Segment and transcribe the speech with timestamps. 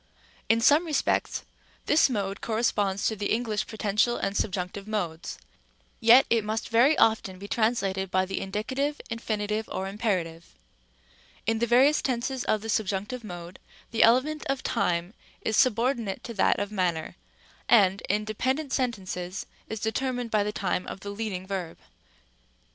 [0.01, 0.45] Rem.
[0.45, 0.45] ὃ.
[0.55, 1.43] In some respects,
[1.85, 5.37] this mode corresponds to the English poten tial and subjunctive modes;
[5.99, 10.45] yet it must very often be translated by the indicative, infinitive, or imperative.
[10.45, 10.45] Rem.
[10.45, 11.41] c.
[11.51, 13.59] In the various tenses of the subjunctive mode,
[13.91, 17.15] the element of time is subordinate to that of manner,
[17.69, 21.77] and, in dependent sentences, is determined by the time of the leading verb.